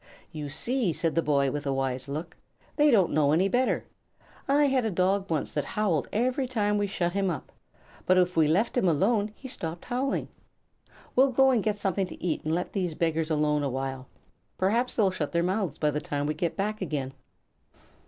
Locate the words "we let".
8.35-8.75